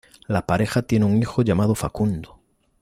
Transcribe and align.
La 0.27 0.43
pareja 0.47 0.81
tiene 0.81 1.05
un 1.05 1.19
hijo 1.19 1.43
llamado 1.43 1.75
Facundo. 1.75 2.39